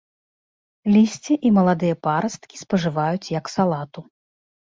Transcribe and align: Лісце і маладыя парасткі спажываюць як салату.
Лісце 0.93 1.33
і 1.49 1.51
маладыя 1.57 1.95
парасткі 2.07 2.55
спажываюць 2.63 3.31
як 3.39 3.45
салату. 3.57 3.99